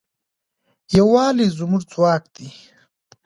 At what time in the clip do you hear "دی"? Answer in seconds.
2.35-2.49